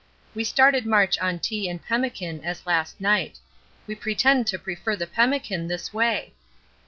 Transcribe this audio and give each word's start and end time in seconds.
We 0.33 0.43
started 0.43 0.87
march 0.87 1.19
on 1.19 1.37
tea 1.37 1.69
and 1.69 1.79
pemmican 1.79 2.43
as 2.43 2.65
last 2.65 2.99
night 2.99 3.37
we 3.85 3.93
pretend 3.93 4.47
to 4.47 4.57
prefer 4.57 4.95
the 4.95 5.05
pemmican 5.05 5.67
this 5.67 5.93
way. 5.93 6.33